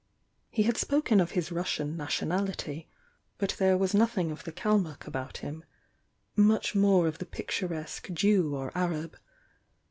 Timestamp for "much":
6.35-6.73